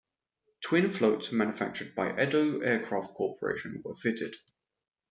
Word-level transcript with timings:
Twin 0.61 0.89
floats, 0.89 1.31
manufactured 1.31 1.93
by 1.93 2.09
Edo 2.19 2.59
Aircraft 2.61 3.13
Corporation, 3.13 3.83
were 3.85 3.93
fitted. 3.93 4.33